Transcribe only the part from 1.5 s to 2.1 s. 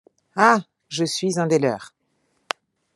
leurs.